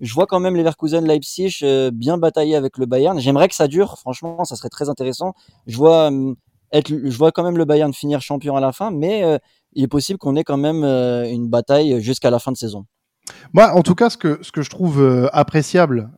[0.00, 3.18] je vois quand même Leverkusen Leipzig euh, bien batailler avec le Bayern.
[3.18, 5.34] J'aimerais que ça dure, franchement, ça serait très intéressant.
[5.66, 6.36] Je vois hum,
[6.72, 9.38] être, je vois quand même le Bayern finir champion à la fin, mais euh,
[9.72, 12.86] il est possible qu'on ait quand même euh, une bataille jusqu'à la fin de saison.
[13.52, 16.10] Moi, en tout cas, ce que ce que je trouve appréciable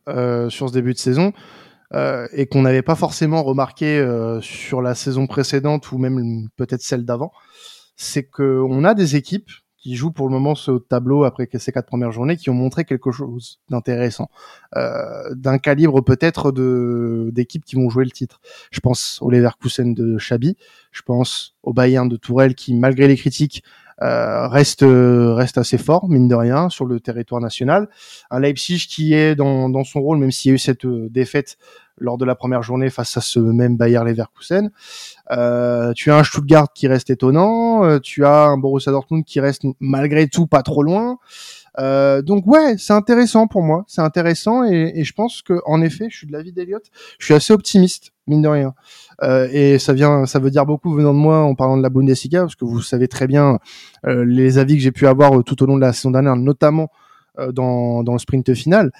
[0.50, 1.32] sur ce début de saison,
[2.34, 4.06] et qu'on n'avait pas forcément remarqué
[4.42, 7.32] sur la saison précédente ou même peut-être celle d'avant,
[7.96, 11.86] c'est qu'on a des équipes qui jouent pour le moment ce tableau après ces quatre
[11.86, 14.28] premières journées, qui ont montré quelque chose d'intéressant,
[14.76, 18.40] euh, d'un calibre peut-être de d'équipes qui vont jouer le titre.
[18.70, 20.56] Je pense au Leverkusen de Chabi,
[20.90, 23.62] je pense au Bayern de Tourelle qui, malgré les critiques,
[24.00, 27.88] reste reste assez fort mine de rien sur le territoire national.
[28.30, 31.08] Un Leipzig qui est dans, dans son rôle, même s'il y a eu cette euh,
[31.10, 31.58] défaite
[32.00, 34.70] lors de la première journée face à ce même Bayer Leverkusen.
[35.30, 39.40] Euh, tu as un Stuttgart qui reste étonnant, euh, tu as un Borussia Dortmund qui
[39.40, 41.18] reste malgré tout pas trop loin.
[41.78, 45.80] Euh, donc ouais, c'est intéressant pour moi, c'est intéressant et, et, je pense que en
[45.80, 46.84] effet, je suis de l'avis d'Eliott,
[47.18, 48.74] je suis assez optimiste mine de rien.
[49.22, 51.90] Euh, et ça vient, ça veut dire beaucoup venant de moi en parlant de la
[51.90, 53.58] Bundesliga parce que vous savez très bien
[54.06, 56.90] euh, les avis que j'ai pu avoir tout au long de la saison dernière, notamment
[57.38, 58.92] euh, dans, dans le sprint final.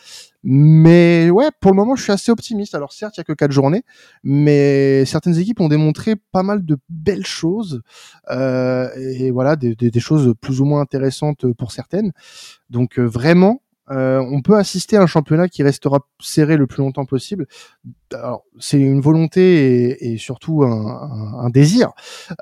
[0.44, 2.74] Mais ouais, pour le moment, je suis assez optimiste.
[2.74, 3.83] Alors certes, il y a que quatre journées,
[4.22, 7.83] mais certaines équipes ont démontré pas mal de belles choses
[8.31, 12.12] euh, et voilà des, des, choses plus ou moins intéressantes pour certaines.
[12.70, 16.83] Donc euh, vraiment, euh, on peut assister à un championnat qui restera serré le plus
[16.83, 17.46] longtemps possible.
[18.59, 21.90] C'est une volonté et, surtout un, désir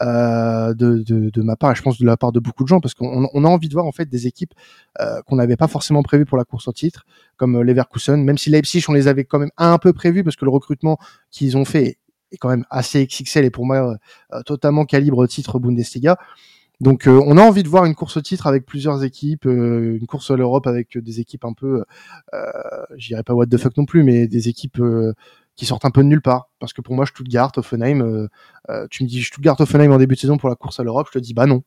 [0.02, 2.94] euh, de, ma part, et je pense de la part de beaucoup de gens, parce
[2.94, 4.54] qu'on on a envie de voir en fait des équipes
[5.00, 7.04] euh, qu'on n'avait pas forcément prévues pour la course au titre,
[7.36, 10.44] comme Leverkusen, même si Leipzig, on les avait quand même un peu prévus, parce que
[10.44, 10.98] le recrutement
[11.30, 11.98] qu'ils ont fait
[12.32, 13.96] est quand même assez XXL et pour moi
[14.44, 16.18] totalement calibre titre Bundesliga.
[16.80, 19.96] Donc euh, on a envie de voir une course au titre avec plusieurs équipes, euh,
[19.98, 21.84] une course à l'Europe avec des équipes un peu,
[22.34, 22.42] euh,
[22.96, 25.14] j'irais pas what the fuck non plus, mais des équipes euh,
[25.56, 26.50] qui sortent un peu de nulle part.
[26.58, 28.28] Parce que pour moi, Stuttgart, Offenheim, euh,
[28.68, 31.08] euh, tu me dis Stuttgart, Offenheim en début de saison pour la course à l'Europe,
[31.12, 31.62] je te dis bah non.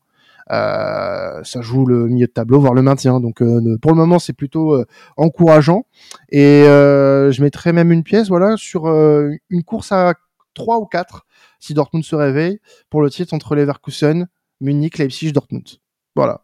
[0.51, 3.19] Euh, ça joue le milieu de tableau, voire le maintien.
[3.19, 4.85] Donc euh, pour le moment, c'est plutôt euh,
[5.17, 5.85] encourageant.
[6.29, 10.13] Et euh, je mettrais même une pièce, voilà, sur euh, une course à
[10.53, 11.25] 3 ou 4
[11.59, 14.27] si Dortmund se réveille pour le titre entre Leverkusen,
[14.61, 15.67] Munich, Leipzig, Dortmund.
[16.15, 16.41] Voilà.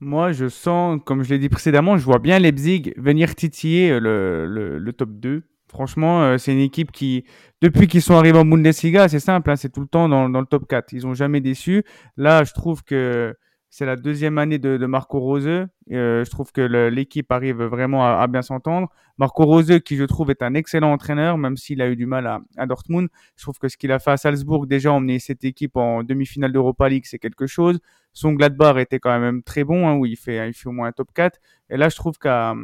[0.00, 4.46] Moi, je sens, comme je l'ai dit précédemment, je vois bien Leipzig venir titiller le,
[4.46, 5.42] le, top 2.
[5.68, 7.24] Franchement, euh, c'est une équipe qui,
[7.60, 10.40] depuis qu'ils sont arrivés en Bundesliga, c'est simple, hein, c'est tout le temps dans, dans
[10.40, 10.92] le top 4.
[10.92, 11.84] Ils ont jamais déçu.
[12.16, 13.34] Là, je trouve que
[13.70, 15.46] c'est la deuxième année de, Marco Rose.
[15.46, 18.88] Euh, je trouve que l'équipe arrive vraiment à, bien s'entendre.
[19.18, 22.26] Marco Rose, qui je trouve est un excellent entraîneur, même s'il a eu du mal
[22.26, 23.08] à, à Dortmund.
[23.36, 26.52] Je trouve que ce qu'il a fait à Salzbourg, déjà emmener cette équipe en demi-finale
[26.52, 27.78] d'Europa League, c'est quelque chose.
[28.12, 30.88] Son Gladbach était quand même très bon, hein, où il fait, il fait au moins
[30.88, 31.38] un top 4.
[31.70, 32.54] Et là, je trouve qu'à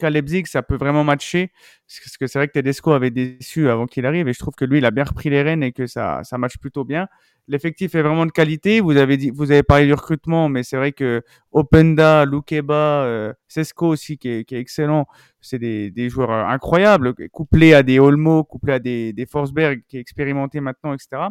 [0.00, 1.52] qu'à Leipzig, ça peut vraiment matcher.
[1.86, 4.64] Parce que c'est vrai que Tedesco avait déçu avant qu'il arrive, et je trouve que
[4.64, 7.08] lui, il a bien repris les rênes et que ça, ça matche plutôt bien.
[7.48, 8.80] L'effectif est vraiment de qualité.
[8.80, 13.32] Vous avez dit, vous avez parlé du recrutement, mais c'est vrai que Openda, Lukeba, euh,
[13.48, 15.06] Sesko aussi, qui est, excellent.
[15.40, 20.00] C'est des, joueurs incroyables, couplés à des Olmo, couplés à des, des Forsberg, qui est
[20.00, 21.22] expérimenté maintenant, etc.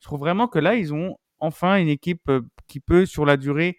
[0.00, 3.36] Je trouve vraiment que là, ils ont enfin une équipe euh, qui peut, sur la
[3.36, 3.78] durée,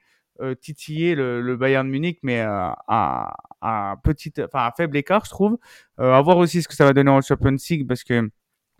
[0.59, 5.29] titiller le, le Bayern Munich, mais euh, à, à petit, enfin à faible écart, je
[5.29, 5.57] trouve.
[5.99, 8.29] Euh, à voir aussi ce que ça va donner en Champions League, parce que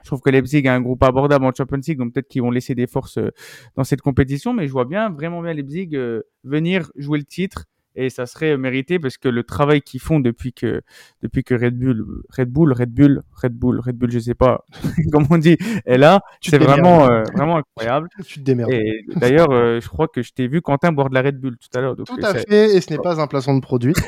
[0.02, 2.52] je trouve que Leipzig a un groupe abordable en Champions League, donc peut-être qu'ils vont
[2.52, 3.32] laisser des forces euh,
[3.76, 7.66] dans cette compétition, mais je vois bien, vraiment bien Leipzig euh, venir jouer le titre
[7.96, 10.82] et ça serait mérité parce que le travail qu'ils font depuis que
[11.22, 14.66] depuis que Red Bull Red Bull Red Bull Red Bull Red Bull je sais pas
[15.12, 18.72] comment on dit est là c'est vraiment euh, vraiment incroyable Tu te démerdes.
[18.72, 21.58] et d'ailleurs euh, je crois que je t'ai vu Quentin boire de la Red Bull
[21.58, 23.94] tout à l'heure Tout euh, à fait, et ce n'est pas un placement de produit.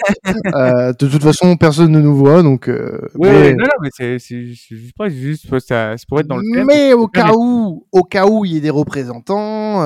[0.54, 2.68] Euh, de toute façon, personne ne nous voit, donc.
[2.68, 6.44] Ouais, mais- non, non, mais c'est juste pas, juste ça, ça pourrait être dans le
[6.54, 6.66] thème.
[6.66, 9.80] Mais au cas où, au cas où il y ait des représentants,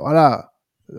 [0.00, 0.49] voilà,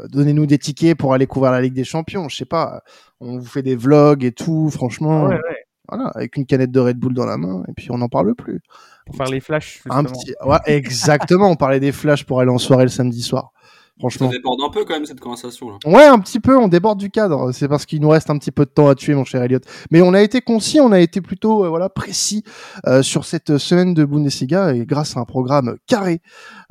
[0.09, 2.29] donnez-nous des tickets pour aller couvrir la Ligue des Champions.
[2.29, 2.81] Je sais pas,
[3.19, 6.79] on vous fait des vlogs et tout, franchement, Ouais, ouais, voilà, avec une canette de
[6.79, 8.61] Red Bull dans la main, et puis on n'en parle plus.
[9.05, 9.81] pour faire les flashs.
[9.89, 10.19] Un justement.
[10.21, 11.49] petit, ouais, exactement.
[11.49, 13.51] on parlait des flashs pour aller en soirée le samedi soir.
[13.97, 14.29] Ça Franchement.
[14.29, 15.77] déborde un peu quand même cette conversation là.
[15.85, 17.51] Ouais, un petit peu, on déborde du cadre.
[17.51, 19.59] C'est parce qu'il nous reste un petit peu de temps à tuer, mon cher Elliot.
[19.91, 22.43] Mais on a été concis, on a été plutôt euh, voilà précis
[22.87, 26.21] euh, sur cette semaine de Bundesliga et grâce à un programme carré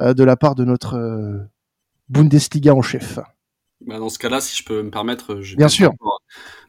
[0.01, 1.39] euh, de la part de notre euh,
[2.11, 3.19] Bundesliga en chef.
[3.87, 5.93] Bah, dans ce cas-là, si je peux me permettre, j'ai Bien sûr.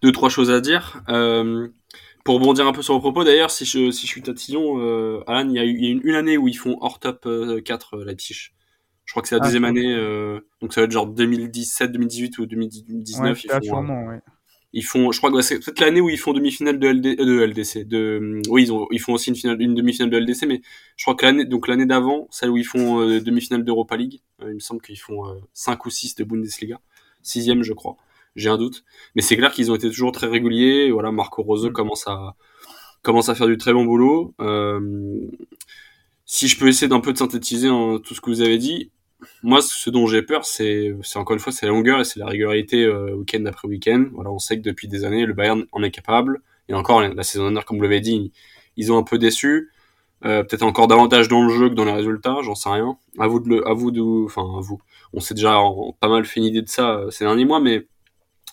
[0.01, 1.03] deux trois choses à dire.
[1.09, 1.67] Euh,
[2.23, 5.23] pour rebondir un peu sur vos propos, d'ailleurs, si je si je suis tatillon, euh,
[5.27, 6.99] Alan, il y a eu il y a une, une année où ils font hors
[6.99, 8.51] top euh, 4 euh, Leipzig.
[9.05, 11.91] Je crois que c'est la Ah, deuxième année, euh, donc ça va être genre 2017,
[11.91, 13.33] 2018 ou 2019.
[13.33, 14.21] Ouais, ils, ça, font, euh, sûrement, ouais.
[14.73, 17.25] Ils font, je crois que c'est peut-être l'année où ils font demi-finale de, LD, euh,
[17.25, 17.87] de LDC.
[17.87, 20.61] De, oui, ils ont, ils font aussi une finale, une demi-finale de LDC, mais
[20.95, 24.21] je crois que l'année, donc l'année d'avant, celle où ils font euh, demi-finale d'Europa League,
[24.41, 26.79] euh, il me semble qu'ils font euh, 5 ou 6 de Bundesliga,
[27.21, 27.97] sixième, je crois.
[28.37, 30.85] J'ai un doute, mais c'est clair qu'ils ont été toujours très réguliers.
[30.87, 31.73] Et voilà, Marco Rose Mm.
[31.73, 32.35] commence à
[33.01, 34.33] commence à faire du très bon boulot.
[34.39, 35.27] Euh,
[36.25, 38.91] si je peux essayer d'un peu de synthétiser hein, tout ce que vous avez dit,
[39.43, 42.25] moi, ce dont j'ai peur, c'est, encore une fois, c'est la longueur et c'est la
[42.25, 44.05] régularité euh, week-end après week-end.
[44.13, 46.41] Voilà, on sait que depuis des années, le Bayern en est capable.
[46.69, 48.31] Et encore, la saison dernière, comme vous l'avez dit,
[48.77, 49.71] ils ont un peu déçu.
[50.23, 52.97] Euh, peut-être encore davantage dans le jeu que dans les résultats, j'en sais rien.
[53.19, 53.91] À vous de le, à vous
[54.25, 54.79] enfin, à vous.
[55.13, 55.59] On s'est déjà
[55.99, 57.87] pas mal fait une idée de ça euh, ces derniers mois, mais,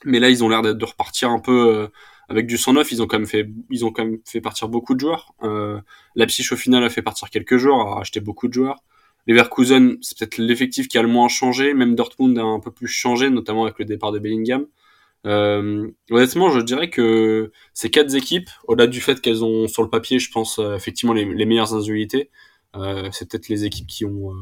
[0.04, 1.88] là, ils ont l'air de repartir un peu
[2.28, 2.92] avec du 109.
[2.92, 5.34] Ils ont quand même fait, ils ont quand même fait partir beaucoup de joueurs.
[5.42, 5.80] Euh,
[6.14, 8.82] Leipzig, au final, a fait partir quelques joueurs, a acheté beaucoup de joueurs.
[9.26, 11.74] Leverkusen, c'est peut-être l'effectif qui a le moins changé.
[11.74, 14.66] Même Dortmund a un peu plus changé, notamment avec le départ de Bellingham.
[15.26, 19.90] Euh, honnêtement, je dirais que ces quatre équipes, au-delà du fait qu'elles ont sur le
[19.90, 22.30] papier, je pense euh, effectivement les, meilleures individualités,
[22.76, 24.32] euh, c'est peut-être les équipes qui ont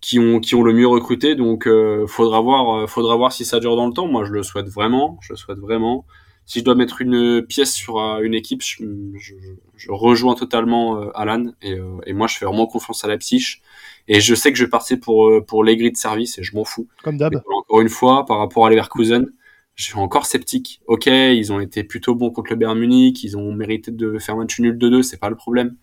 [0.00, 1.34] qui ont qui ont le mieux recruté.
[1.36, 1.68] Donc,
[2.08, 4.08] faudra voir, faudra voir si ça dure dans le temps.
[4.08, 6.06] Moi, je le souhaite vraiment, je le souhaite vraiment.
[6.44, 8.84] Si je dois mettre une pièce sur euh, une équipe, je,
[9.16, 9.34] je,
[9.76, 13.62] je rejoins totalement euh, Alan et, euh, et moi, je fais vraiment confiance à Leipzig.
[14.08, 16.54] Et je sais que je vais partir pour pour les grilles de service et je
[16.56, 16.88] m'en fous.
[17.04, 17.34] Comme d'hab.
[17.36, 19.26] Encore une fois, par rapport à Leverkusen,
[19.74, 20.80] je suis encore sceptique.
[20.86, 24.36] Ok, ils ont été plutôt bons contre le Bayern Munich, ils ont mérité de faire
[24.36, 25.76] match nul 2-2, c'est pas le problème.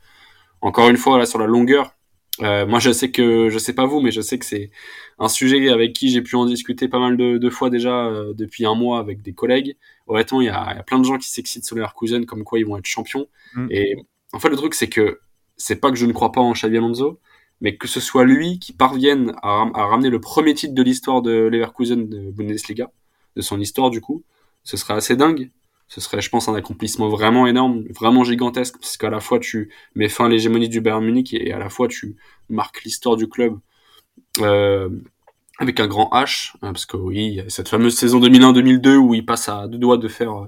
[0.61, 1.95] Encore une fois, là, sur la longueur,
[2.41, 4.71] euh, moi, je sais que, je sais pas vous, mais je sais que c'est
[5.17, 8.33] un sujet avec qui j'ai pu en discuter pas mal de, de fois déjà euh,
[8.33, 9.77] depuis un mois avec des collègues.
[10.07, 12.43] Honnêtement, il y a, il y a plein de gens qui s'excitent sur Leverkusen comme
[12.43, 13.27] quoi ils vont être champions.
[13.53, 13.67] Mm.
[13.71, 13.95] Et
[14.33, 15.19] en fait, le truc, c'est que
[15.57, 17.19] c'est pas que je ne crois pas en Xabi Alonso,
[17.61, 21.21] mais que ce soit lui qui parvienne à, à ramener le premier titre de l'histoire
[21.21, 22.89] de Leverkusen de Bundesliga,
[23.35, 24.23] de son histoire du coup,
[24.63, 25.51] ce serait assez dingue.
[25.89, 29.71] Ce serait, je pense, un accomplissement vraiment énorme, vraiment gigantesque, parce qu'à la fois tu
[29.95, 32.15] mets fin à l'hégémonie du Bayern Munich et à la fois tu
[32.47, 33.57] marques l'histoire du club
[34.39, 34.89] euh,
[35.59, 39.49] avec un grand H, hein, parce que oui, cette fameuse saison 2001-2002 où il passe
[39.49, 40.47] à deux doigts de faire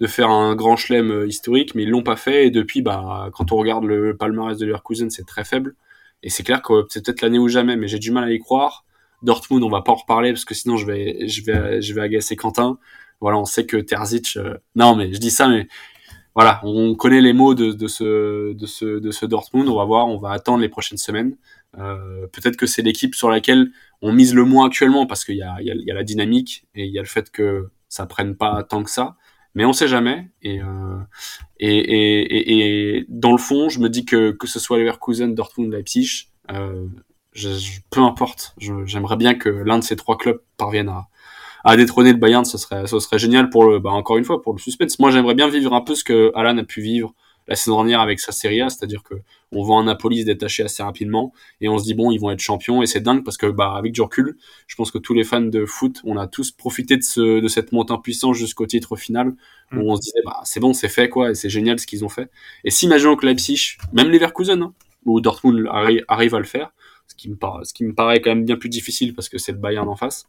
[0.00, 2.46] de faire un grand chelem euh, historique, mais ils l'ont pas fait.
[2.46, 5.74] Et depuis, bah, quand on regarde le palmarès de Leverkusen, c'est très faible.
[6.22, 8.38] Et c'est clair que c'est peut-être l'année ou jamais, mais j'ai du mal à y
[8.38, 8.84] croire.
[9.22, 12.02] Dortmund, on va pas en reparler parce que sinon je vais, je vais, je vais
[12.02, 12.78] agacer Quentin.
[13.20, 14.36] Voilà, on sait que Terzic.
[14.36, 15.68] Euh, non, mais je dis ça, mais
[16.34, 19.68] voilà, on connaît les mots de, ce, de, ce, de ce Dortmund.
[19.68, 21.36] On va voir, on va attendre les prochaines semaines.
[21.78, 23.70] Euh, peut-être que c'est l'équipe sur laquelle
[24.02, 26.92] on mise le moins actuellement parce qu'il y a, y, a, la dynamique et il
[26.92, 29.16] y a le fait que ça prenne pas tant que ça
[29.54, 30.28] mais on sait jamais.
[30.42, 30.98] Et, euh,
[31.58, 35.72] et, et, et, dans le fond, je me dis que que ce soit Leverkusen, Dortmund,
[35.72, 36.28] Leipzig,
[37.36, 38.54] je, peu importe.
[38.58, 41.08] J'aimerais bien que l'un de ces trois clubs parvienne à,
[41.66, 42.44] à détrôner le Bayern.
[42.44, 44.98] Ce serait, ce serait génial pour le, bah, encore une fois, pour le suspense.
[44.98, 47.12] Moi, j'aimerais bien vivre un peu ce que Alan a pu vivre
[47.48, 49.14] la saison dernière avec sa Serie A, c'est-à-dire que
[49.52, 52.32] on voit un Napoli se détacher assez rapidement et on se dit bon ils vont
[52.32, 55.14] être champions et c'est dingue parce que bah avec du recul, je pense que tous
[55.14, 58.36] les fans de foot, on a tous profité de ce de cette montée en puissance
[58.36, 59.36] jusqu'au titre final
[59.70, 59.88] où mm.
[59.88, 62.08] on se disait bah c'est bon c'est fait quoi et c'est génial ce qu'ils ont
[62.08, 62.30] fait.
[62.64, 64.74] Et si imaginons que Leipzig, même Leverkusen hein,
[65.04, 66.72] ou Dortmund arrive à le faire,
[67.06, 69.38] ce qui me paraît ce qui me paraît quand même bien plus difficile parce que
[69.38, 70.26] c'est le Bayern en face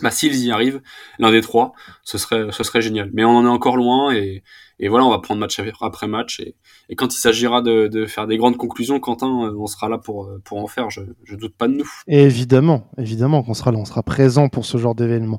[0.00, 0.80] bah, s'ils y arrivent,
[1.18, 1.72] l'un des trois,
[2.04, 3.10] ce serait, ce serait génial.
[3.12, 4.42] Mais on en est encore loin et,
[4.88, 6.40] voilà, on va prendre match après match.
[6.40, 6.56] Et,
[6.96, 10.40] quand il s'agira de, faire des grandes conclusions, Quentin, euh, on sera là pour, euh,
[10.44, 10.90] pour en faire.
[10.90, 11.88] Je, je doute pas de nous.
[12.08, 15.38] évidemment, évidemment qu'on sera là, on sera présent pour ce genre d'événement.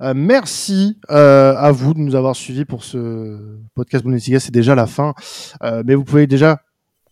[0.00, 3.38] Euh, merci à vous de nous avoir suivis pour ce
[3.74, 4.40] podcast Bundesliga.
[4.40, 5.14] C'est déjà la fin,
[5.84, 6.60] mais vous pouvez déjà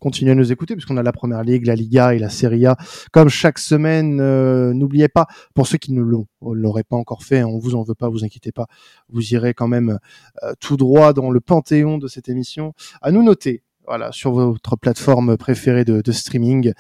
[0.01, 2.77] continuez à nous écouter puisqu'on a la Première Ligue, la Liga et la Serie A
[3.13, 4.21] comme chaque semaine.
[4.21, 7.95] Euh, n'oubliez pas, pour ceux qui ne l'auraient pas encore fait, on vous en veut
[7.95, 8.67] pas, vous inquiétez pas,
[9.09, 9.99] vous irez quand même
[10.43, 12.73] euh, tout droit dans le panthéon de cette émission.
[13.03, 16.73] À nous noter voilà, sur votre plateforme préférée de, de streaming.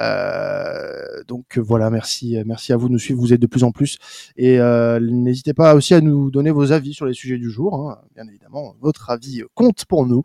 [0.00, 3.20] Euh, donc voilà, merci, merci à vous de nous suivre.
[3.20, 3.98] Vous êtes de plus en plus
[4.36, 7.76] et euh, n'hésitez pas aussi à nous donner vos avis sur les sujets du jour.
[7.76, 7.98] Hein.
[8.16, 10.24] Bien évidemment, votre avis compte pour nous.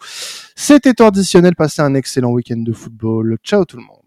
[0.56, 1.56] C'était traditionnel.
[1.56, 3.38] Passez un excellent week-end de football.
[3.43, 4.00] Ciao tout le monde.